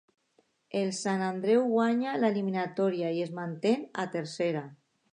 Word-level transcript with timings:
El 0.79 0.89
Sant 0.99 1.25
Andreu 1.25 1.61
guanya 1.75 2.15
l'eliminatòria 2.23 3.15
i 3.21 3.25
es 3.29 3.39
manté 3.41 3.79
a 4.07 4.11
Tercera. 4.19 4.69